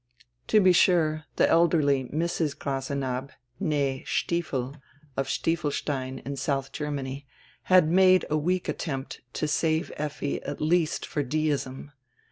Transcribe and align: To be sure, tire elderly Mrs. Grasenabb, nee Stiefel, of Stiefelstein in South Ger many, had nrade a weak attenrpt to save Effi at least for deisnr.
To 0.47 0.59
be 0.59 0.73
sure, 0.73 1.25
tire 1.35 1.45
elderly 1.49 2.05
Mrs. 2.05 2.57
Grasenabb, 2.57 3.29
nee 3.59 4.03
Stiefel, 4.07 4.75
of 5.15 5.27
Stiefelstein 5.27 6.25
in 6.25 6.37
South 6.37 6.71
Ger 6.71 6.89
many, 6.89 7.27
had 7.65 7.87
nrade 7.87 8.23
a 8.27 8.35
weak 8.35 8.63
attenrpt 8.63 9.19
to 9.33 9.47
save 9.47 9.91
Effi 9.97 10.41
at 10.41 10.59
least 10.59 11.05
for 11.05 11.23
deisnr. 11.23 11.89